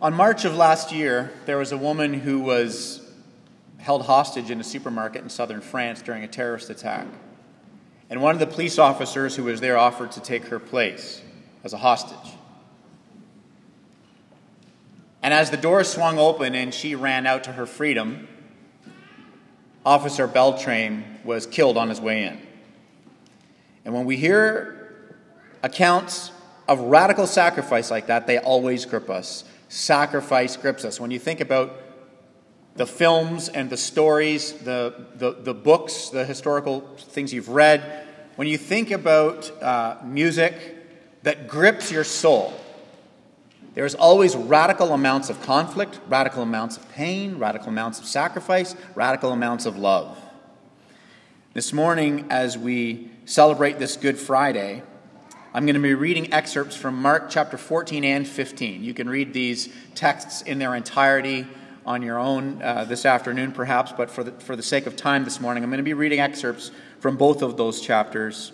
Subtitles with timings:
[0.00, 3.00] On March of last year, there was a woman who was
[3.78, 7.06] held hostage in a supermarket in southern France during a terrorist attack.
[8.10, 11.22] And one of the police officers who was there offered to take her place
[11.62, 12.32] as a hostage.
[15.22, 18.28] And as the door swung open and she ran out to her freedom,
[19.86, 22.40] Officer Beltrame was killed on his way in.
[23.84, 25.12] And when we hear
[25.62, 26.30] accounts
[26.68, 29.44] of radical sacrifice like that, they always grip us.
[29.68, 31.00] Sacrifice grips us.
[31.00, 31.74] When you think about
[32.76, 38.06] the films and the stories, the, the, the books, the historical things you've read,
[38.36, 40.54] when you think about uh, music
[41.22, 42.52] that grips your soul,
[43.74, 49.32] there's always radical amounts of conflict, radical amounts of pain, radical amounts of sacrifice, radical
[49.32, 50.18] amounts of love.
[51.54, 54.82] This morning, as we celebrate this Good Friday,
[55.56, 58.82] I'm going to be reading excerpts from Mark chapter 14 and 15.
[58.82, 61.46] You can read these texts in their entirety
[61.86, 65.22] on your own uh, this afternoon, perhaps, but for the, for the sake of time
[65.22, 68.50] this morning, I'm going to be reading excerpts from both of those chapters.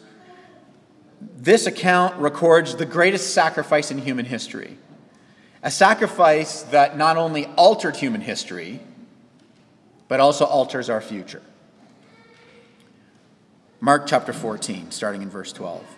[1.22, 4.76] This account records the greatest sacrifice in human history,
[5.62, 8.78] a sacrifice that not only altered human history,
[10.06, 11.40] but also alters our future.
[13.80, 15.96] Mark chapter 14, starting in verse 12.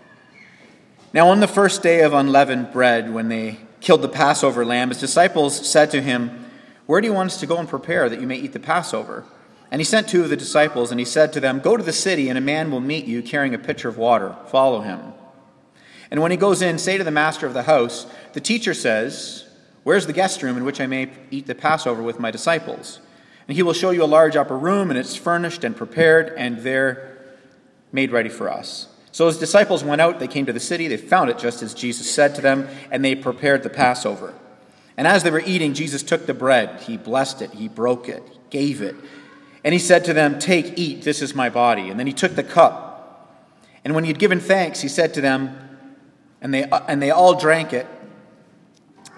[1.14, 5.00] Now, on the first day of unleavened bread, when they killed the Passover lamb, his
[5.00, 6.42] disciples said to him,
[6.86, 9.24] where do you want us to go and prepare that you may eat the Passover?
[9.70, 11.92] And he sent two of the disciples, and he said to them, Go to the
[11.92, 14.36] city, and a man will meet you carrying a pitcher of water.
[14.48, 15.14] Follow him.
[16.10, 19.46] And when he goes in, say to the master of the house, The teacher says,
[19.84, 23.00] Where's the guest room in which I may eat the Passover with my disciples?
[23.48, 26.58] And he will show you a large upper room, and it's furnished and prepared, and
[26.58, 27.38] there
[27.90, 28.88] made ready for us.
[29.12, 31.74] So his disciples went out, they came to the city, they found it just as
[31.74, 34.34] Jesus said to them, and they prepared the Passover.
[34.96, 38.22] And as they were eating, Jesus took the bread, he blessed it, he broke it,
[38.30, 38.96] he gave it.
[39.64, 41.90] And he said to them, Take, eat, this is my body.
[41.90, 43.38] And then he took the cup.
[43.84, 45.58] And when he had given thanks, he said to them,
[46.40, 47.86] and they, and they all drank it.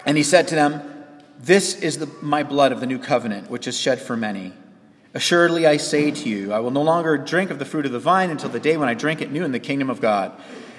[0.05, 1.05] And he said to them,
[1.39, 4.53] This is the, my blood of the new covenant, which is shed for many.
[5.15, 7.99] Assuredly, I say to you, I will no longer drink of the fruit of the
[7.99, 10.33] vine until the day when I drink it new in the kingdom of God.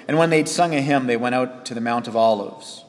[0.07, 2.85] And when they'd sung a hymn, they went out to the Mount of Olives.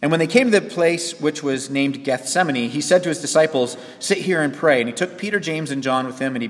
[0.00, 3.20] And when they came to the place which was named Gethsemane, he said to his
[3.20, 4.80] disciples, Sit here and pray.
[4.80, 6.48] And he took Peter, James, and John with him, and he,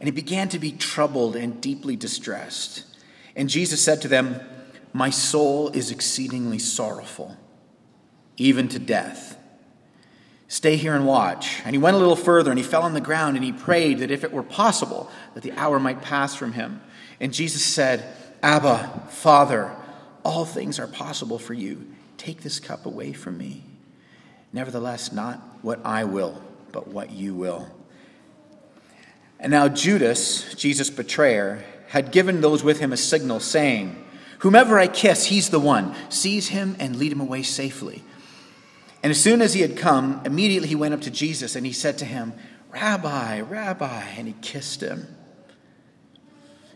[0.00, 2.82] and he began to be troubled and deeply distressed.
[3.36, 4.40] And Jesus said to them,
[4.92, 7.36] My soul is exceedingly sorrowful,
[8.36, 9.38] even to death.
[10.48, 11.60] Stay here and watch.
[11.64, 13.98] And he went a little further, and he fell on the ground, and he prayed
[13.98, 16.80] that if it were possible, that the hour might pass from him.
[17.20, 18.04] And Jesus said,
[18.42, 19.74] Abba, Father,
[20.24, 21.86] all things are possible for you.
[22.16, 23.64] Take this cup away from me.
[24.52, 26.40] Nevertheless, not what I will,
[26.72, 27.68] but what you will.
[29.38, 34.02] And now Judas, Jesus' betrayer, had given those with him a signal, saying,
[34.40, 35.94] Whomever I kiss, he's the one.
[36.08, 38.02] Seize him and lead him away safely.
[39.02, 41.72] And as soon as he had come, immediately he went up to Jesus and he
[41.72, 42.32] said to him,
[42.70, 45.06] Rabbi, Rabbi, and he kissed him.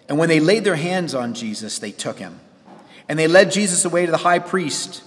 [0.08, 2.40] And when they laid their hands on Jesus, they took him.
[3.08, 5.02] And they led Jesus away to the high priest.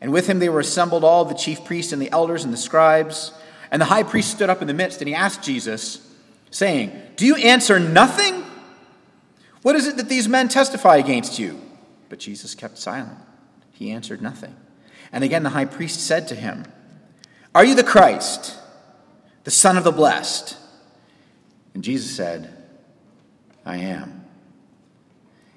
[0.00, 2.58] And with him they were assembled all the chief priests and the elders and the
[2.58, 3.32] scribes.
[3.70, 6.06] And the high priest stood up in the midst and he asked Jesus,
[6.50, 8.44] saying, Do you answer nothing?
[9.62, 11.60] What is it that these men testify against you?
[12.08, 13.18] But Jesus kept silent.
[13.72, 14.56] He answered nothing.
[15.12, 16.64] And again the high priest said to him,
[17.54, 18.56] Are you the Christ,
[19.44, 20.56] the Son of the Blessed?
[21.74, 22.54] And Jesus said,
[23.64, 24.24] I am.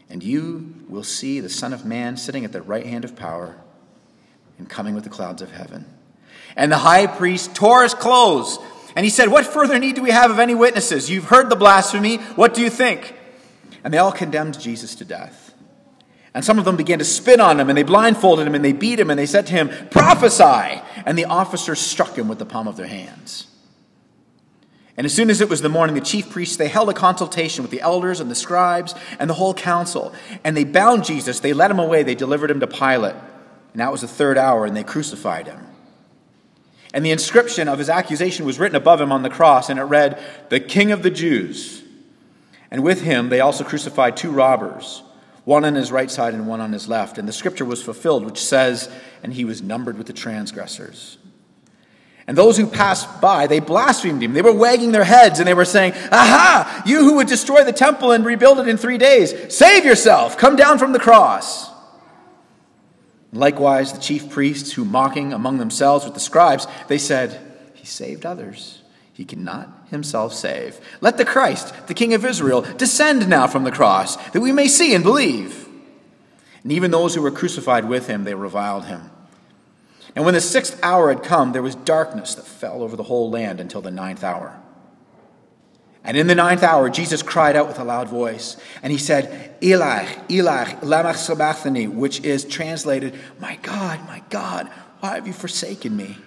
[0.09, 3.55] And you will see the Son of Man sitting at the right hand of power
[4.57, 5.85] and coming with the clouds of heaven.
[6.55, 8.59] And the high priest tore his clothes,
[8.95, 11.09] and he said, What further need do we have of any witnesses?
[11.09, 12.17] You've heard the blasphemy.
[12.17, 13.15] What do you think?
[13.83, 15.40] And they all condemned Jesus to death.
[16.33, 18.71] And some of them began to spit on him, and they blindfolded him, and they
[18.71, 20.81] beat him, and they said to him, Prophesy!
[21.05, 23.47] And the officers struck him with the palm of their hands.
[24.97, 27.63] And as soon as it was the morning, the chief priests, they held a consultation
[27.63, 30.13] with the elders and the scribes and the whole council.
[30.43, 33.15] And they bound Jesus, they led him away, they delivered him to Pilate.
[33.73, 35.65] And that was the third hour, and they crucified him.
[36.93, 39.83] And the inscription of his accusation was written above him on the cross, and it
[39.83, 41.83] read, The King of the Jews.
[42.69, 45.03] And with him they also crucified two robbers,
[45.43, 47.17] one on his right side and one on his left.
[47.17, 48.89] And the scripture was fulfilled, which says,
[49.23, 51.17] And he was numbered with the transgressors.
[52.27, 54.33] And those who passed by, they blasphemed him.
[54.33, 56.83] They were wagging their heads and they were saying, Aha!
[56.85, 60.37] You who would destroy the temple and rebuild it in three days, save yourself!
[60.37, 61.69] Come down from the cross.
[63.33, 67.39] Likewise, the chief priests, who mocking among themselves with the scribes, they said,
[67.73, 68.81] He saved others.
[69.13, 70.79] He cannot himself save.
[70.99, 74.67] Let the Christ, the King of Israel, descend now from the cross, that we may
[74.67, 75.67] see and believe.
[76.63, 79.11] And even those who were crucified with him, they reviled him.
[80.15, 83.29] And when the sixth hour had come, there was darkness that fell over the whole
[83.29, 84.59] land until the ninth hour.
[86.03, 89.55] And in the ninth hour, Jesus cried out with a loud voice, and he said,
[89.61, 94.67] Eli, Eli, lama sabachthani, which is translated, My God, my God,
[94.99, 96.17] why have you forsaken me?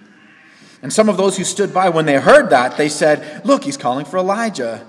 [0.81, 3.77] And some of those who stood by, when they heard that, they said, Look, he's
[3.77, 4.85] calling for Elijah.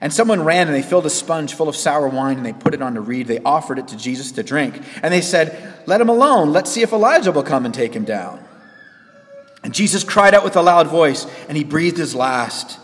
[0.00, 2.72] And someone ran and they filled a sponge full of sour wine and they put
[2.72, 3.26] it on a reed.
[3.26, 4.82] They offered it to Jesus to drink.
[5.02, 6.52] And they said, Let him alone.
[6.52, 8.42] Let's see if Elijah will come and take him down.
[9.62, 12.78] And Jesus cried out with a loud voice and he breathed his last.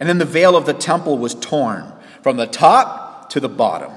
[0.00, 1.92] And then the veil of the temple was torn
[2.22, 3.92] from the top to the bottom.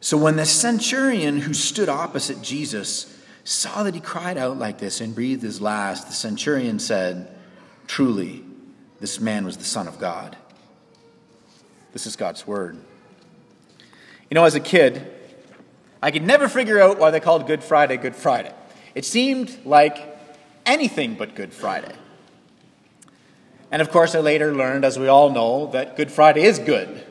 [0.00, 5.00] So when the centurion who stood opposite Jesus saw that he cried out like this
[5.00, 7.34] and breathed his last, the centurion said,
[7.86, 8.44] Truly,
[9.00, 10.36] this man was the Son of God.
[11.92, 12.78] This is God's word.
[14.30, 15.06] You know, as a kid,
[16.02, 18.52] I could never figure out why they called Good Friday Good Friday.
[18.94, 20.18] It seemed like
[20.64, 21.94] anything but Good Friday.
[23.70, 27.04] And of course, I later learned, as we all know, that Good Friday is good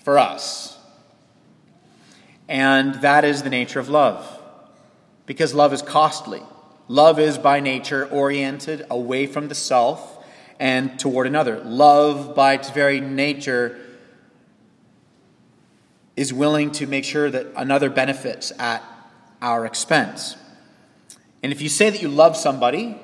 [0.00, 0.78] for us.
[2.48, 4.37] And that is the nature of love.
[5.28, 6.42] Because love is costly.
[6.88, 10.24] Love is by nature oriented away from the self
[10.58, 11.60] and toward another.
[11.60, 13.78] Love, by its very nature,
[16.16, 18.82] is willing to make sure that another benefits at
[19.42, 20.34] our expense.
[21.42, 22.98] And if you say that you love somebody,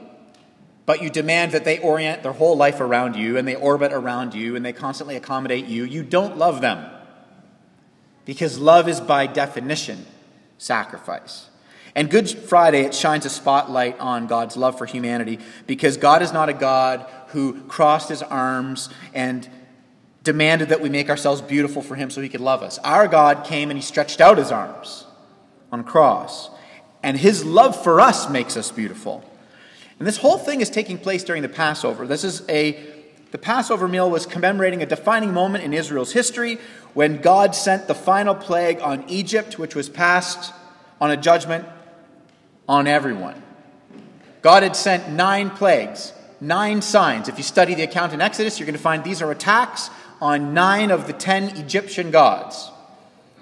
[0.87, 4.33] but you demand that they orient their whole life around you and they orbit around
[4.33, 6.91] you and they constantly accommodate you, you don't love them.
[8.25, 10.07] Because love is by definition
[10.57, 11.51] sacrifice.
[11.95, 16.33] And Good Friday, it shines a spotlight on God's love for humanity because God is
[16.33, 19.49] not a God who crossed his arms and
[20.25, 22.79] demanded that we make ourselves beautiful for him so he could love us.
[22.79, 25.07] Our God came and he stretched out his arms
[25.71, 26.51] on a cross.
[27.03, 29.23] And his love for us makes us beautiful.
[29.99, 32.07] And this whole thing is taking place during the Passover.
[32.07, 32.93] This is a
[33.31, 36.59] the Passover meal was commemorating a defining moment in Israel's history
[36.95, 40.55] when God sent the final plague on Egypt, which was passed
[41.01, 41.67] on a judgment
[42.69, 43.43] on everyone.
[44.43, 47.29] God had sent nine plagues, nine signs.
[47.29, 49.91] If you study the account in Exodus, you're going to find these are attacks
[50.21, 52.71] on nine of the ten Egyptian gods.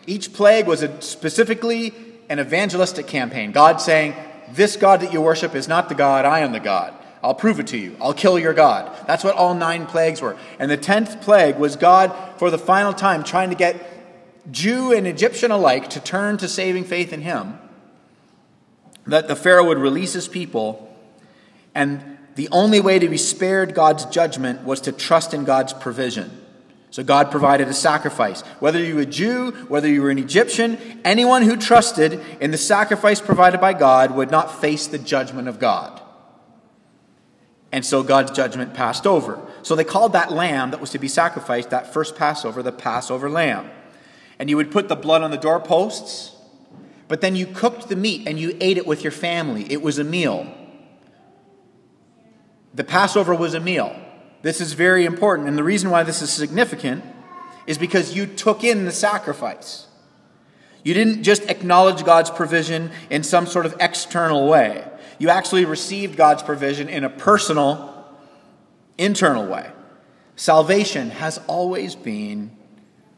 [0.07, 1.93] Each plague was a, specifically
[2.29, 3.53] an evangelistic campaign.
[3.53, 4.15] God saying,
[4.53, 6.95] this God that you worship is not the God, I am the God.
[7.23, 7.97] I'll prove it to you.
[8.01, 8.93] I'll kill your God.
[9.07, 10.37] That's what all nine plagues were.
[10.59, 13.77] And the tenth plague was God, for the final time, trying to get
[14.51, 17.59] Jew and Egyptian alike to turn to saving faith in Him.
[19.07, 20.97] That the Pharaoh would release his people,
[21.75, 26.31] and the only way to be spared God's judgment was to trust in God's provision.
[26.91, 28.43] So God provided a sacrifice.
[28.61, 32.59] Whether you were a Jew, whether you were an Egyptian, anyone who trusted in the
[32.59, 36.03] sacrifice provided by God would not face the judgment of God.
[37.73, 39.41] And so God's judgment passed over.
[39.63, 43.31] So they called that lamb that was to be sacrificed, that first Passover, the Passover
[43.31, 43.71] lamb.
[44.39, 46.32] And you would put the blood on the doorposts,
[47.09, 49.71] but then you cooked the meat and you ate it with your family.
[49.71, 50.53] It was a meal.
[52.75, 53.95] The Passover was a meal.
[54.43, 55.49] This is very important.
[55.49, 57.05] And the reason why this is significant
[57.67, 59.87] is because you took in the sacrifice.
[60.83, 64.85] You didn't just acknowledge God's provision in some sort of external way.
[65.19, 68.05] You actually received God's provision in a personal,
[68.99, 69.71] internal way.
[70.35, 72.57] Salvation has always been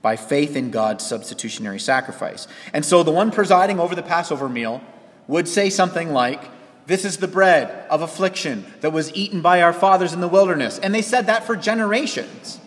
[0.05, 2.47] by faith in God's substitutionary sacrifice.
[2.75, 4.83] And so the one presiding over the Passover meal
[5.27, 6.43] would say something like,
[6.87, 10.79] this is the bread of affliction that was eaten by our fathers in the wilderness.
[10.79, 12.61] And they said that for generations.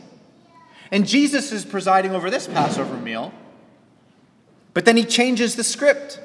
[0.92, 3.32] And Jesus is presiding over this Passover meal.
[4.74, 6.20] But then he changes the script.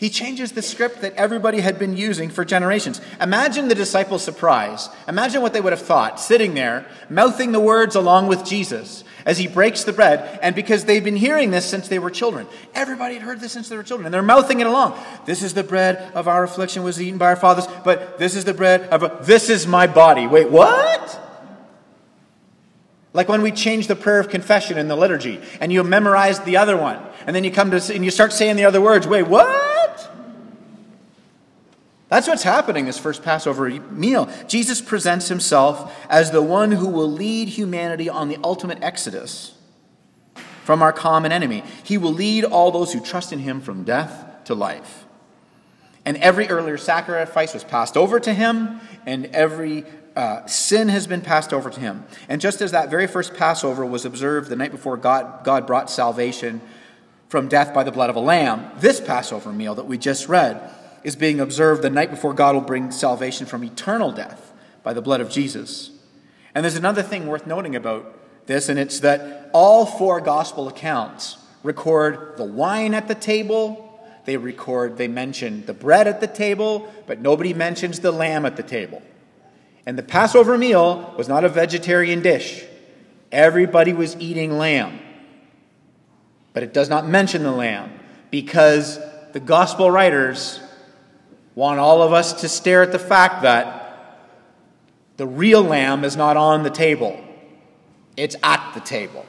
[0.00, 3.02] He changes the script that everybody had been using for generations.
[3.20, 4.88] Imagine the disciples' surprise.
[5.06, 9.36] Imagine what they would have thought, sitting there, mouthing the words along with Jesus as
[9.36, 10.40] he breaks the bread.
[10.40, 13.68] And because they've been hearing this since they were children, everybody had heard this since
[13.68, 14.98] they were children, and they're mouthing it along.
[15.26, 18.46] This is the bread of our affliction was eaten by our fathers, but this is
[18.46, 20.26] the bread of, this is my body.
[20.26, 21.20] Wait, what?
[23.12, 26.56] Like when we change the prayer of confession in the liturgy, and you memorize the
[26.56, 29.06] other one, and then you come to, and you start saying the other words.
[29.06, 29.69] Wait, what?
[32.10, 34.28] That's what's happening this first Passover meal.
[34.48, 39.54] Jesus presents himself as the one who will lead humanity on the ultimate exodus
[40.64, 41.62] from our common enemy.
[41.84, 45.04] He will lead all those who trust in him from death to life.
[46.04, 49.84] And every earlier sacrifice was passed over to him, and every
[50.16, 52.04] uh, sin has been passed over to him.
[52.28, 55.88] And just as that very first Passover was observed the night before God, God brought
[55.88, 56.60] salvation
[57.28, 60.74] from death by the blood of a lamb, this Passover meal that we just read
[61.02, 64.52] is being observed the night before God will bring salvation from eternal death
[64.82, 65.90] by the blood of Jesus.
[66.54, 71.38] And there's another thing worth noting about this, and it's that all four gospel accounts
[71.62, 73.86] record the wine at the table,
[74.24, 78.56] they record, they mention the bread at the table, but nobody mentions the lamb at
[78.56, 79.02] the table.
[79.86, 82.64] And the Passover meal was not a vegetarian dish.
[83.32, 84.98] Everybody was eating lamb.
[86.52, 87.98] But it does not mention the lamb
[88.30, 88.98] because
[89.32, 90.60] the gospel writers
[91.54, 93.76] want all of us to stare at the fact that
[95.16, 97.18] the real lamb is not on the table,
[98.16, 99.26] it's at the table.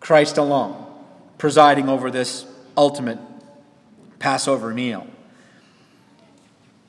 [0.00, 0.84] Christ alone,
[1.38, 2.44] presiding over this
[2.76, 3.18] ultimate
[4.18, 5.06] Passover meal.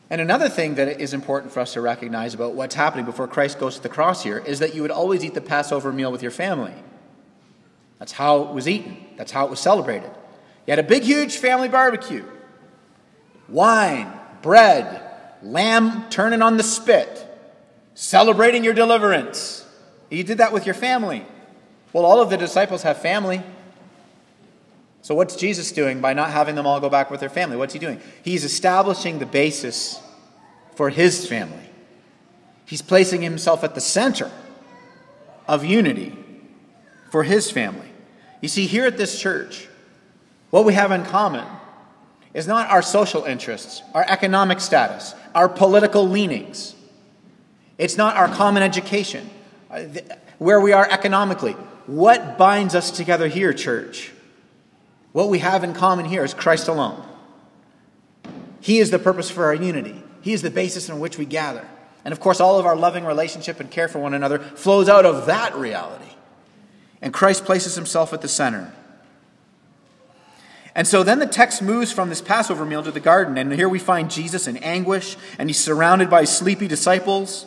[0.10, 3.60] And another thing that is important for us to recognize about what's happening before Christ
[3.60, 6.22] goes to the cross here is that you would always eat the Passover meal with
[6.22, 6.74] your family.
[8.00, 10.12] That's how it was eaten, that's how it was celebrated.
[10.68, 12.26] You had a big, huge family barbecue
[13.50, 14.12] wine,
[14.44, 15.02] bread,
[15.42, 17.26] lamb turning on the spit,
[17.96, 19.66] celebrating your deliverance.
[20.12, 21.26] You did that with your family.
[21.92, 23.42] Well, all of the disciples have family.
[25.02, 27.58] So, what's Jesus doing by not having them all go back with their family?
[27.58, 28.00] What's he doing?
[28.24, 30.00] He's establishing the basis
[30.76, 31.70] for his family.
[32.66, 34.32] He's placing himself at the center
[35.48, 36.16] of unity
[37.12, 37.88] for his family.
[38.42, 39.68] You see, here at this church,
[40.50, 41.46] what we have in common
[42.34, 46.76] is not our social interests, our economic status, our political leanings.
[47.78, 49.30] It's not our common education,
[49.70, 49.84] uh,
[50.38, 51.54] where we are economically.
[51.86, 54.12] What binds us together here, church?
[55.12, 57.04] What we have in common here is Christ alone.
[58.62, 60.02] He is the purpose for our unity.
[60.22, 61.68] He is the basis on which we gather.
[62.06, 65.06] And of course, all of our loving relationship and care for one another flows out
[65.06, 66.06] of that reality.
[67.02, 68.74] And Christ places himself at the center.
[70.76, 73.70] And so then the text moves from this Passover meal to the garden, and here
[73.70, 77.46] we find Jesus in anguish, and he's surrounded by sleepy disciples.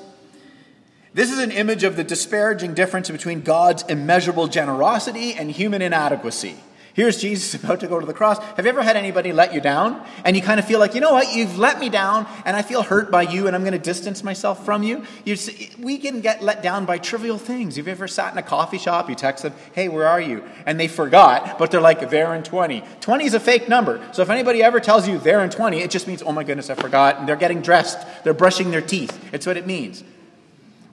[1.12, 6.56] This is an image of the disparaging difference between God's immeasurable generosity and human inadequacy.
[6.96, 8.38] Here's Jesus about to go to the cross.
[8.38, 10.02] Have you ever had anybody let you down?
[10.24, 12.62] And you kind of feel like, you know what, you've let me down, and I
[12.62, 15.04] feel hurt by you, and I'm going to distance myself from you.
[15.26, 15.36] you
[15.78, 17.76] we can get let down by trivial things.
[17.76, 20.42] You've you ever sat in a coffee shop, you text them, hey, where are you?
[20.64, 22.82] And they forgot, but they're like, they're in 20.
[23.02, 24.02] 20 is a fake number.
[24.12, 26.70] So if anybody ever tells you they're in 20, it just means, oh my goodness,
[26.70, 27.18] I forgot.
[27.18, 29.34] And they're getting dressed, they're brushing their teeth.
[29.34, 30.02] It's what it means.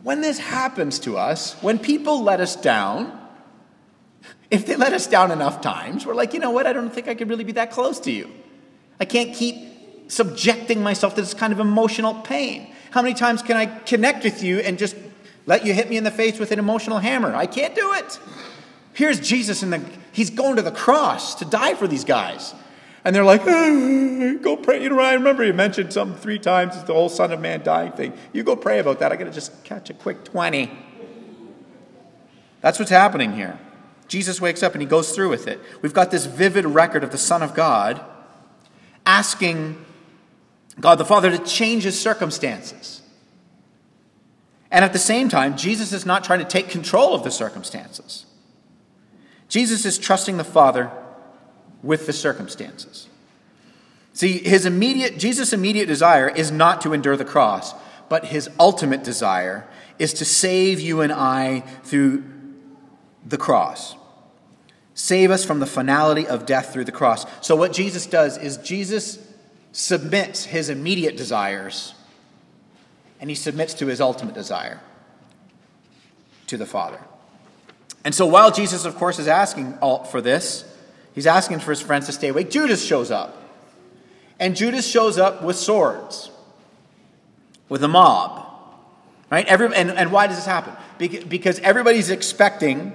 [0.04, 3.23] When this happens to us, when people let us down,
[4.54, 6.68] if they let us down enough times, we're like, you know what?
[6.68, 8.30] I don't think I could really be that close to you.
[9.00, 12.72] I can't keep subjecting myself to this kind of emotional pain.
[12.92, 14.96] How many times can I connect with you and just
[15.48, 17.36] let you hit me in the face with an emotional hammer?
[17.36, 18.20] I can't do it.
[18.94, 22.54] Here's Jesus, and he's going to the cross to die for these guys.
[23.04, 24.84] And they're like, oh, go pray.
[24.84, 27.64] You know, I remember you mentioned something three times, it's the whole Son of Man
[27.64, 28.14] dying thing.
[28.34, 29.12] You go pray about that.
[29.12, 30.70] I got to just catch a quick 20.
[32.62, 33.58] That's what's happening here.
[34.14, 35.60] Jesus wakes up and he goes through with it.
[35.82, 38.00] We've got this vivid record of the Son of God
[39.08, 39.84] asking
[40.80, 43.02] God the Father to change his circumstances.
[44.70, 48.28] And at the same time, Jesus is not trying to take control of the circumstances.
[49.50, 50.92] Jesus is trusting the Father
[51.82, 53.08] with the circumstances.
[54.14, 57.74] See, his immediate Jesus' immediate desire is not to endure the cross,
[58.10, 59.68] but his ultimate desire
[59.98, 62.24] is to save you and I through
[63.26, 63.96] the cross
[64.96, 67.26] save us from the finality of death through the cross.
[67.42, 69.20] So, what Jesus does is Jesus
[69.72, 71.96] submits his immediate desires
[73.20, 74.80] and he submits to his ultimate desire
[76.48, 77.00] to the Father.
[78.04, 79.78] And so, while Jesus, of course, is asking
[80.12, 80.66] for this,
[81.16, 83.40] he's asking for his friends to stay awake, Judas shows up.
[84.40, 86.30] And Judas shows up with swords,
[87.70, 88.46] with a mob.
[89.32, 89.48] Right?
[89.48, 90.74] Every, and, and why does this happen?
[90.98, 92.92] Because everybody's expecting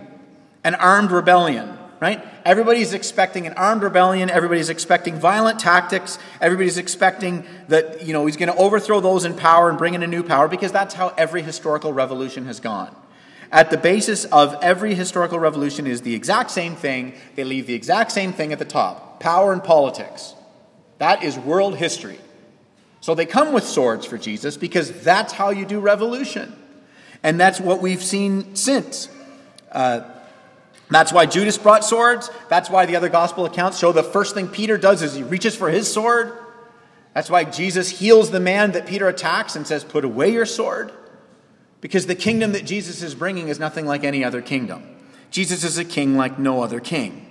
[0.63, 2.25] an armed rebellion right?
[2.45, 4.31] Everybody's expecting an armed rebellion.
[4.31, 6.19] Everybody's expecting violent tactics.
[6.41, 10.03] Everybody's expecting that, you know, he's going to overthrow those in power and bring in
[10.03, 12.95] a new power because that's how every historical revolution has gone.
[13.51, 17.15] At the basis of every historical revolution is the exact same thing.
[17.35, 20.35] They leave the exact same thing at the top power and politics.
[20.99, 22.19] That is world history.
[23.01, 26.55] So they come with swords for Jesus because that's how you do revolution.
[27.23, 29.09] And that's what we've seen since.
[29.73, 30.03] Uh,
[30.91, 32.31] that's why Judas brought swords.
[32.49, 35.55] That's why the other gospel accounts show the first thing Peter does is he reaches
[35.55, 36.33] for his sword.
[37.15, 40.93] That's why Jesus heals the man that Peter attacks and says, Put away your sword.
[41.81, 44.97] Because the kingdom that Jesus is bringing is nothing like any other kingdom.
[45.31, 47.25] Jesus is a king like no other king.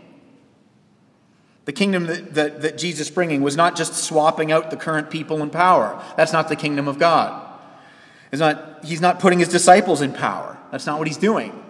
[1.66, 5.10] The kingdom that, that, that Jesus is bringing was not just swapping out the current
[5.10, 6.02] people in power.
[6.16, 7.44] That's not the kingdom of God.
[8.32, 10.58] It's not, he's not putting his disciples in power.
[10.72, 11.64] That's not what he's doing.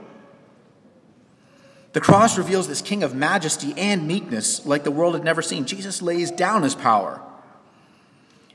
[1.98, 5.66] The cross reveals this king of majesty and meekness like the world had never seen.
[5.66, 7.20] Jesus lays down his power.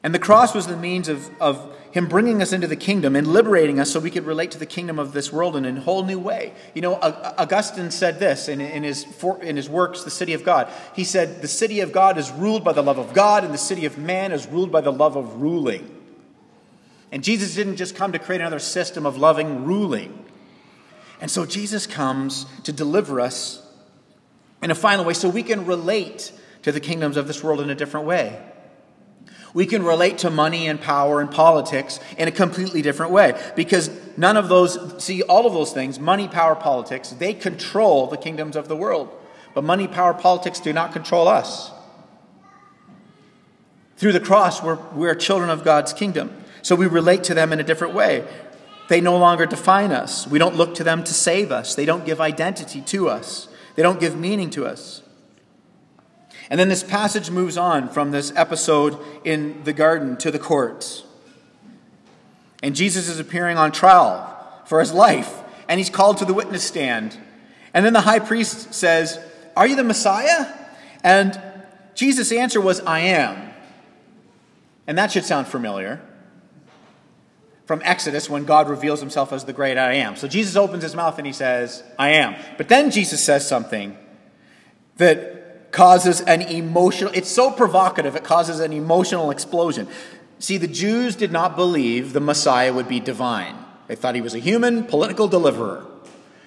[0.05, 3.27] And the cross was the means of, of him bringing us into the kingdom and
[3.27, 6.05] liberating us so we could relate to the kingdom of this world in a whole
[6.05, 6.53] new way.
[6.73, 9.09] You know, Augustine said this in, in, his,
[9.41, 10.71] in his works, The City of God.
[10.95, 13.59] He said, The city of God is ruled by the love of God, and the
[13.59, 16.01] city of man is ruled by the love of ruling.
[17.11, 20.22] And Jesus didn't just come to create another system of loving ruling.
[21.23, 23.65] And so Jesus comes to deliver us
[24.61, 27.71] in a final way so we can relate to the kingdoms of this world in
[27.71, 28.45] a different way.
[29.55, 33.89] We can relate to money and power and politics in a completely different way because
[34.17, 38.57] none of those, see, all of those things, money, power, politics, they control the kingdoms
[38.57, 39.09] of the world.
[39.55, 41.71] But money, power, politics do not control us.
[43.97, 46.37] Through the cross, we're, we're children of God's kingdom.
[46.63, 48.27] So we relate to them in a different way.
[48.89, 50.27] They no longer define us.
[50.27, 51.75] We don't look to them to save us.
[51.75, 55.03] They don't give identity to us, they don't give meaning to us.
[56.51, 61.05] And then this passage moves on from this episode in the garden to the courts.
[62.63, 64.29] And Jesus is appearing on trial
[64.67, 67.19] for his life, and he's called to the witness stand.
[67.73, 69.19] And then the high priest says,
[69.57, 70.47] Are you the Messiah?
[71.03, 71.41] And
[71.95, 73.51] Jesus' answer was, I am.
[74.87, 76.03] And that should sound familiar
[77.73, 80.15] from Exodus when God reveals himself as the great I am.
[80.15, 82.37] So Jesus opens his mouth and he says, I am.
[82.59, 83.97] But then Jesus says something
[84.99, 89.89] that causes an emotional, it's so provocative, it causes an emotional explosion.
[90.39, 93.57] See, the Jews did not believe the Messiah would be divine.
[93.87, 95.87] They thought he was a human political deliverer.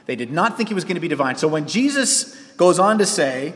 [0.06, 1.38] They did not think he was going to be divine.
[1.38, 3.56] So when Jesus goes on to say,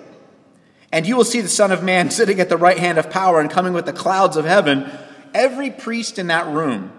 [0.91, 3.39] and you will see the Son of Man sitting at the right hand of power
[3.39, 4.89] and coming with the clouds of heaven,
[5.35, 6.93] every priest in that room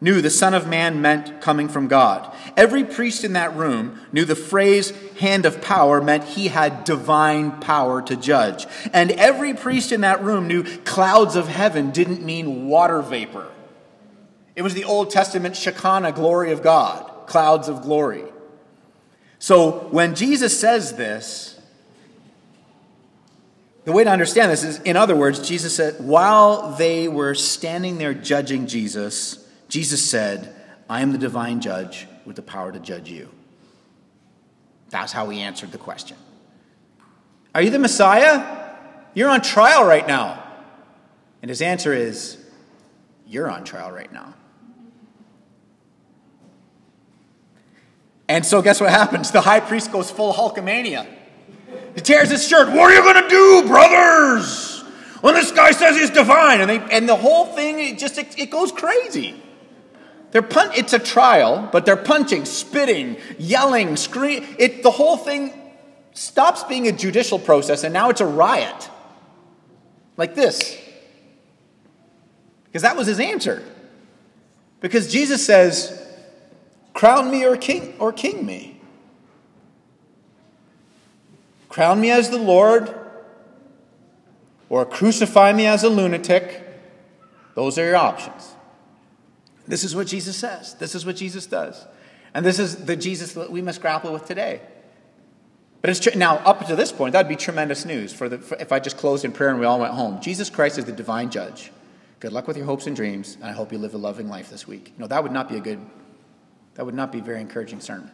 [0.00, 2.34] knew the Son of Man meant coming from God.
[2.56, 7.60] Every priest in that room knew the phrase hand of power meant he had divine
[7.60, 8.66] power to judge.
[8.92, 13.48] And every priest in that room knew clouds of heaven didn't mean water vapor.
[14.56, 18.24] It was the Old Testament Shekinah glory of God, clouds of glory.
[19.38, 21.58] So when Jesus says this,
[23.84, 27.96] the way to understand this is, in other words, Jesus said, while they were standing
[27.96, 29.39] there judging Jesus,
[29.70, 30.54] Jesus said,
[30.88, 33.30] I am the divine judge with the power to judge you.
[34.90, 36.16] That's how he answered the question.
[37.54, 38.76] Are you the Messiah?
[39.14, 40.42] You're on trial right now.
[41.40, 42.44] And his answer is,
[43.26, 44.34] You're on trial right now.
[48.28, 49.30] And so, guess what happens?
[49.30, 51.06] The high priest goes full Hulkamania.
[51.94, 52.68] He tears his shirt.
[52.68, 54.82] What are you going to do, brothers?
[55.20, 58.38] When this guy says he's divine, and, they, and the whole thing it just it,
[58.38, 59.40] it goes crazy.
[60.32, 64.48] They're pun- it's a trial, but they're punching, spitting, yelling, screaming.
[64.58, 65.52] It, the whole thing
[66.12, 68.90] stops being a judicial process and now it's a riot.
[70.16, 70.78] Like this.
[72.64, 73.62] Because that was his answer.
[74.80, 75.96] Because Jesus says,
[76.94, 78.80] Crown me or king or king me.
[81.68, 82.94] Crown me as the Lord
[84.68, 86.64] or crucify me as a lunatic.
[87.54, 88.54] Those are your options.
[89.70, 90.74] This is what Jesus says.
[90.74, 91.86] This is what Jesus does.
[92.34, 94.60] And this is the Jesus that we must grapple with today.
[95.80, 98.56] But it's tr- now, up to this point, that'd be tremendous news for, the, for
[98.56, 100.20] if I just closed in prayer and we all went home.
[100.20, 101.70] Jesus Christ is the divine judge.
[102.18, 104.50] Good luck with your hopes and dreams, and I hope you live a loving life
[104.50, 104.92] this week.
[104.98, 105.78] No, that would not be a good,
[106.74, 108.10] that would not be a very encouraging sermon.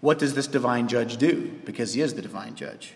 [0.00, 1.52] What does this divine judge do?
[1.66, 2.94] Because he is the divine judge.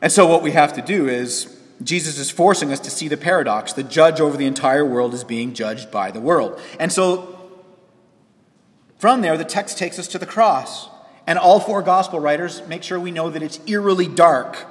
[0.00, 3.16] And so, what we have to do is Jesus is forcing us to see the
[3.16, 3.74] paradox.
[3.74, 6.60] The judge over the entire world is being judged by the world.
[6.80, 7.30] And so,
[8.98, 10.88] from there, the text takes us to the cross.
[11.26, 14.66] And all four gospel writers make sure we know that it's eerily dark.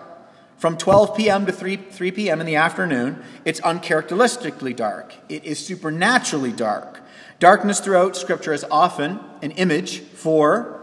[0.57, 1.45] From 12 p.m.
[1.45, 2.39] to 3, 3 p.m.
[2.39, 5.13] in the afternoon, it's uncharacteristically dark.
[5.29, 7.01] It is supernaturally dark.
[7.39, 10.81] Darkness throughout Scripture is often an image for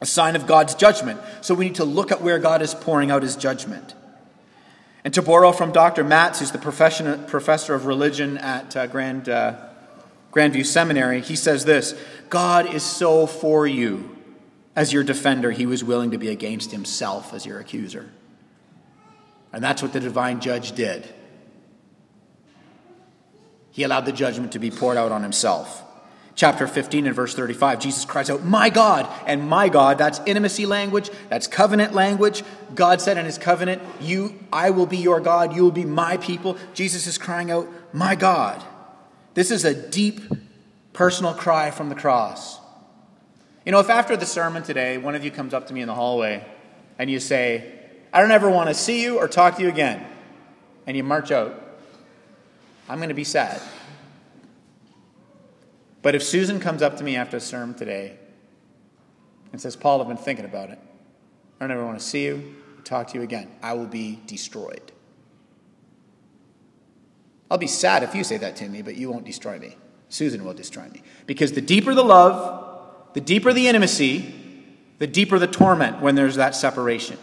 [0.00, 1.20] a sign of God's judgment.
[1.40, 3.94] So we need to look at where God is pouring out his judgment.
[5.04, 6.04] And to borrow from Dr.
[6.04, 9.56] Matz, who's the professor of religion at uh, Grand, uh,
[10.32, 11.94] Grandview Seminary, he says this
[12.28, 14.16] God is so for you
[14.76, 18.08] as your defender, he was willing to be against himself as your accuser.
[19.52, 21.12] And that's what the divine judge did.
[23.72, 25.82] He allowed the judgment to be poured out on himself.
[26.40, 30.64] Chapter 15 and verse 35, Jesus cries out, My God, and my God, that's intimacy
[30.64, 32.42] language, that's covenant language.
[32.74, 36.16] God said in his covenant, You, I will be your God, you will be my
[36.16, 36.56] people.
[36.72, 38.64] Jesus is crying out, My God.
[39.34, 40.22] This is a deep
[40.94, 42.58] personal cry from the cross.
[43.66, 45.88] You know, if after the sermon today, one of you comes up to me in
[45.88, 46.42] the hallway
[46.98, 47.70] and you say,
[48.14, 50.06] I don't ever want to see you or talk to you again,
[50.86, 51.62] and you march out,
[52.88, 53.60] I'm going to be sad.
[56.02, 58.16] But if Susan comes up to me after a sermon today
[59.52, 60.78] and says, Paul, I've been thinking about it,
[61.60, 64.92] I don't ever want to see you talk to you again, I will be destroyed.
[67.50, 69.76] I'll be sad if you say that to me, but you won't destroy me.
[70.08, 71.02] Susan will destroy me.
[71.26, 74.34] Because the deeper the love, the deeper the intimacy,
[74.98, 77.16] the deeper the torment when there's that separation.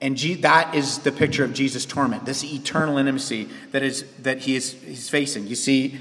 [0.00, 4.38] And G- that is the picture of Jesus' torment, this eternal intimacy that, is, that
[4.38, 5.46] he is he's facing.
[5.46, 5.98] You see,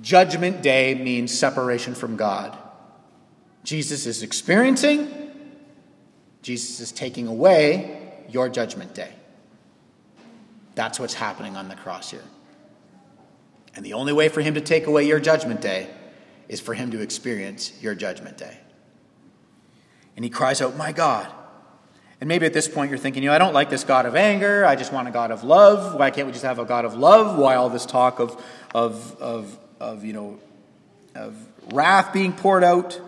[0.00, 2.56] Judgment Day means separation from God.
[3.62, 5.30] Jesus is experiencing,
[6.42, 9.10] Jesus is taking away your judgment day.
[10.74, 12.24] That's what's happening on the cross here.
[13.74, 15.88] And the only way for him to take away your judgment day
[16.48, 18.58] is for him to experience your judgment day.
[20.16, 21.32] And he cries out, My God.
[22.20, 24.14] And maybe at this point you're thinking, you know, I don't like this God of
[24.14, 24.64] anger.
[24.64, 25.98] I just want a God of love.
[25.98, 27.38] Why can't we just have a God of love?
[27.38, 28.42] Why all this talk of,
[28.74, 30.38] of, of, of you know,
[31.14, 31.36] of
[31.72, 33.00] wrath being poured out?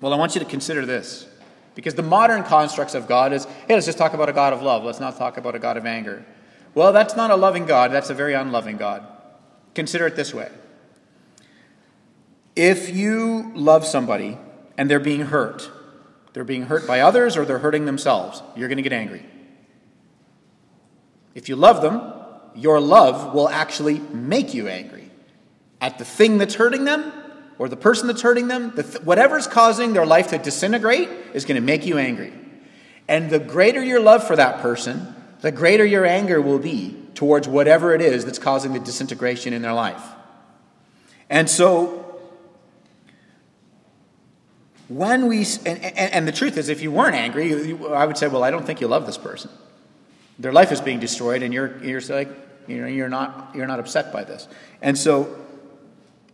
[0.00, 1.26] Well, I want you to consider this.
[1.74, 4.62] Because the modern constructs of God is, hey, let's just talk about a God of
[4.62, 4.82] love.
[4.82, 6.24] Let's not talk about a God of anger.
[6.74, 7.92] Well, that's not a loving God.
[7.92, 9.06] That's a very unloving God.
[9.74, 10.50] Consider it this way
[12.56, 14.36] if you love somebody
[14.76, 15.70] and they're being hurt,
[16.32, 19.24] they're being hurt by others or they're hurting themselves, you're going to get angry.
[21.36, 22.02] If you love them,
[22.56, 24.97] your love will actually make you angry
[25.80, 27.12] at the thing that's hurting them
[27.58, 28.72] or the person that's hurting them.
[28.74, 32.32] The th- whatever's causing their life to disintegrate is going to make you angry.
[33.08, 37.48] And the greater your love for that person, the greater your anger will be towards
[37.48, 40.02] whatever it is that's causing the disintegration in their life.
[41.30, 42.04] And so
[44.88, 48.16] when we, and, and, and, the truth is, if you weren't angry, you, I would
[48.16, 49.50] say, well, I don't think you love this person.
[50.38, 52.30] Their life is being destroyed, and you're, you're like,
[52.66, 54.48] you know, you're not, you're not upset by this.
[54.80, 55.36] And so,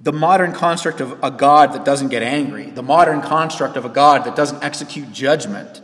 [0.05, 3.89] the modern construct of a God that doesn't get angry, the modern construct of a
[3.89, 5.81] God that doesn't execute judgment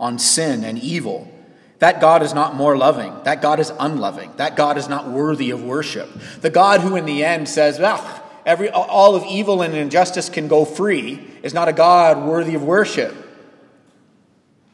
[0.00, 1.30] on sin and evil,
[1.78, 3.14] that God is not more loving.
[3.24, 4.32] That God is unloving.
[4.36, 6.08] That God is not worthy of worship.
[6.40, 10.48] The God who, in the end, says, well, every, all of evil and injustice can
[10.48, 13.14] go free is not a God worthy of worship.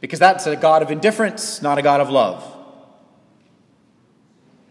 [0.01, 2.54] Because that's a God of indifference, not a God of love.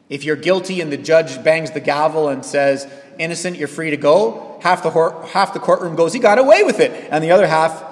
[0.10, 3.98] If you're guilty and the judge bangs the gavel and says, innocent, you're free to
[3.98, 4.92] go, half the,
[5.32, 6.92] half the courtroom goes, he got away with it.
[7.12, 7.84] And the other half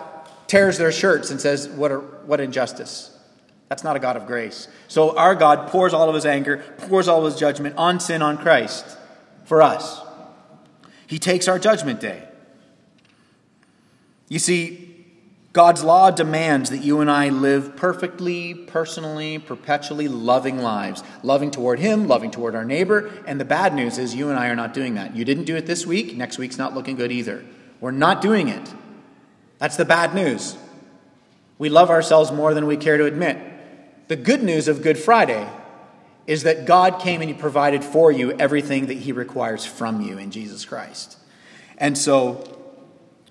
[0.48, 3.18] tears their shirts and says, what, a, what injustice.
[3.70, 4.68] That's not a God of grace.
[4.90, 6.58] So our God pours all of his anger,
[6.90, 8.98] pours all of his judgment on sin on Christ
[9.46, 10.02] for us.
[11.08, 12.28] He takes our judgment day.
[14.28, 14.91] You see,
[15.54, 21.80] God's law demands that you and I live perfectly, personally, perpetually loving lives, loving toward
[21.80, 23.12] Him, loving toward our neighbor.
[23.28, 25.14] And the bad news is you and I are not doing that.
[25.14, 27.44] You didn't do it this week, next week's not looking good either.
[27.82, 28.74] We're not doing it.
[29.58, 30.56] That's the bad news.
[31.58, 33.38] We love ourselves more than we care to admit.
[34.08, 35.48] The good news of Good Friday
[36.28, 40.18] is that God came and He provided for you everything that He requires from you
[40.18, 41.18] in Jesus Christ.
[41.78, 42.58] And so,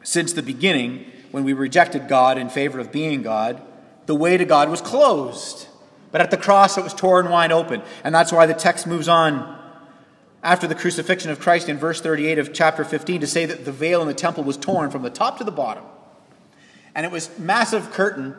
[0.03, 3.63] since the beginning, when we rejected God in favor of being God,
[4.07, 5.69] the way to God was closed.
[6.13, 7.83] But at the cross, it was torn wide open.
[8.03, 9.59] And that's why the text moves on
[10.43, 13.73] after the crucifixion of Christ in verse 38 of chapter 15 to say that the
[13.73, 15.85] veil in the temple was torn from the top to the bottom.
[16.95, 18.35] And it was massive curtain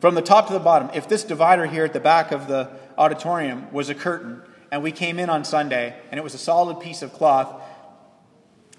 [0.00, 0.90] from the top to the bottom.
[0.94, 4.92] If this divider here at the back of the auditorium was a curtain, and we
[4.92, 7.60] came in on Sunday, and it was a solid piece of cloth,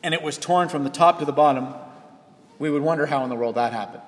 [0.02, 1.74] and it was torn from the top to the bottom,
[2.60, 4.04] we would wonder how in the world that happened.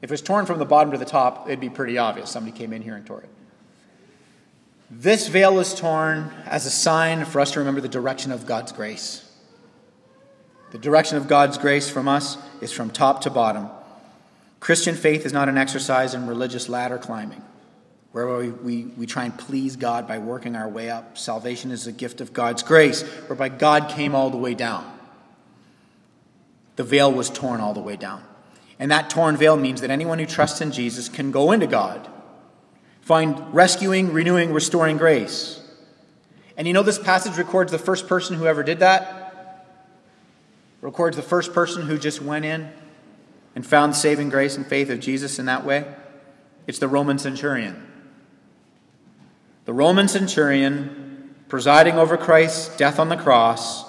[0.00, 2.30] If it was torn from the bottom to the top, it'd be pretty obvious.
[2.30, 3.28] Somebody came in here and tore it.
[4.90, 8.72] This veil is torn as a sign for us to remember the direction of God's
[8.72, 9.28] grace.
[10.72, 13.68] The direction of God's grace from us is from top to bottom.
[14.60, 17.42] Christian faith is not an exercise in religious ladder climbing
[18.12, 21.16] where we, we, we try and please God by working our way up.
[21.16, 24.86] Salvation is a gift of God's grace, whereby God came all the way down.
[26.76, 28.24] The veil was torn all the way down.
[28.78, 32.08] And that torn veil means that anyone who trusts in Jesus can go into God,
[33.00, 35.60] find rescuing, renewing, restoring grace.
[36.56, 39.68] And you know, this passage records the first person who ever did that?
[40.80, 42.70] Records the first person who just went in
[43.54, 45.86] and found saving grace and faith of Jesus in that way.
[46.66, 47.88] It's the Roman centurion.
[49.64, 53.84] The Roman centurion, presiding over Christ's death on the cross,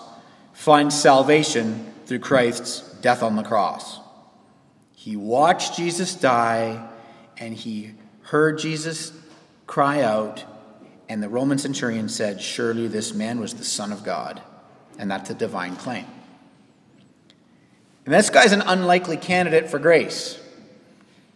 [0.54, 4.00] finds salvation through Christ's death on the cross.
[4.94, 6.90] He watched Jesus die
[7.38, 9.12] and he heard Jesus
[9.68, 10.44] cry out,
[11.10, 14.42] and the Roman centurion said, Surely this man was the Son of God.
[14.98, 16.06] And that's a divine claim.
[18.06, 20.40] And this guy's an unlikely candidate for grace.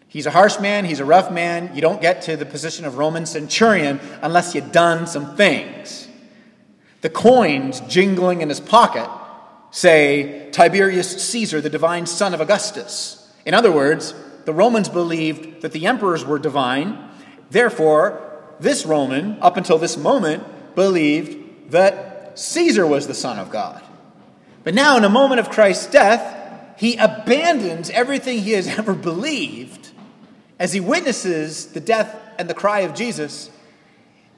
[0.08, 1.72] He's a harsh man, he's a rough man.
[1.76, 6.08] You don't get to the position of Roman centurion unless you've done some things.
[7.02, 9.10] The coins jingling in his pocket
[9.72, 13.32] say Tiberius Caesar, the divine son of Augustus.
[13.46, 14.14] In other words,
[14.46, 17.10] the Romans believed that the emperors were divine.
[17.50, 18.22] Therefore,
[18.60, 20.44] this Roman, up until this moment,
[20.76, 23.84] believed that Caesar was the Son of God.
[24.64, 26.36] But now, in a moment of Christ's death,
[26.78, 29.90] he abandons everything he has ever believed
[30.60, 33.52] as he witnesses the death and the cry of Jesus,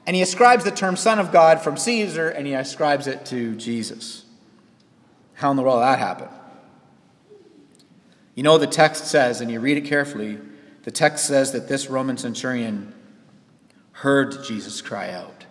[0.06, 3.54] and he ascribes the term Son of God from Caesar and he ascribes it to
[3.56, 4.24] Jesus.
[5.40, 6.28] How in the world did that happen?
[8.34, 10.38] You know, the text says, and you read it carefully,
[10.82, 12.92] the text says that this Roman centurion
[13.92, 15.46] heard Jesus cry out,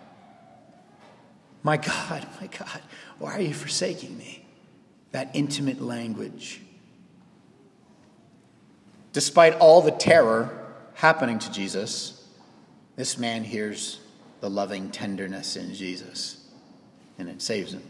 [1.64, 2.80] My God, my God,
[3.18, 4.46] why are you forsaking me?
[5.10, 6.60] That intimate language.
[9.12, 12.28] Despite all the terror happening to Jesus,
[12.94, 13.98] this man hears
[14.40, 16.46] the loving tenderness in Jesus,
[17.18, 17.82] and it saves him.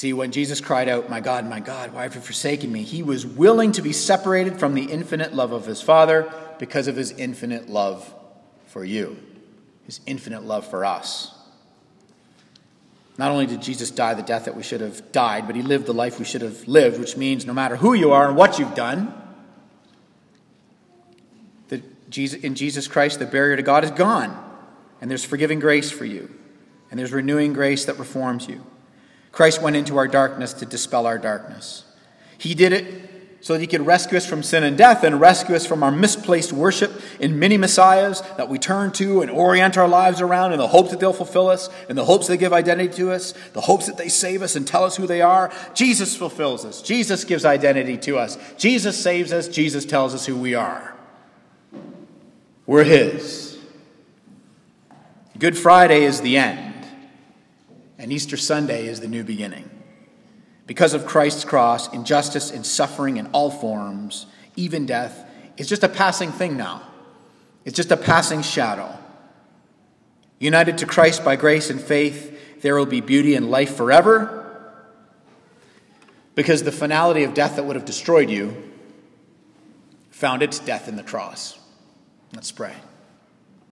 [0.00, 2.84] See, when Jesus cried out, My God, my God, why have you forsaken me?
[2.84, 6.96] He was willing to be separated from the infinite love of his Father because of
[6.96, 8.10] his infinite love
[8.64, 9.18] for you,
[9.84, 11.34] his infinite love for us.
[13.18, 15.84] Not only did Jesus die the death that we should have died, but he lived
[15.84, 18.58] the life we should have lived, which means no matter who you are and what
[18.58, 19.12] you've done,
[21.70, 24.34] in Jesus Christ, the barrier to God is gone,
[25.02, 26.34] and there's forgiving grace for you,
[26.90, 28.64] and there's renewing grace that reforms you.
[29.32, 31.84] Christ went into our darkness to dispel our darkness.
[32.38, 33.10] He did it
[33.42, 35.90] so that he could rescue us from sin and death and rescue us from our
[35.90, 40.58] misplaced worship in many messiahs that we turn to and orient our lives around in
[40.58, 43.62] the hopes that they'll fulfill us, in the hopes they give identity to us, the
[43.62, 45.50] hopes that they save us and tell us who they are.
[45.74, 46.82] Jesus fulfills us.
[46.82, 48.36] Jesus gives identity to us.
[48.58, 49.48] Jesus saves us.
[49.48, 50.94] Jesus tells us who we are.
[52.66, 53.58] We're his.
[55.38, 56.69] Good Friday is the end.
[58.00, 59.68] And Easter Sunday is the new beginning.
[60.66, 64.24] Because of Christ's cross, injustice and suffering in all forms,
[64.56, 66.80] even death, is just a passing thing now.
[67.66, 68.98] It's just a passing shadow.
[70.38, 74.72] United to Christ by grace and faith, there will be beauty and life forever.
[76.34, 78.56] Because the finality of death that would have destroyed you
[80.10, 81.58] found its death in the cross.
[82.32, 82.76] Let's pray.